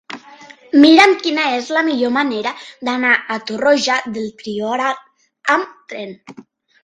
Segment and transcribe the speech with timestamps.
[0.83, 2.53] Mira'm quina és la millor manera
[2.89, 6.17] d'anar a Torroja del Priorat amb tren.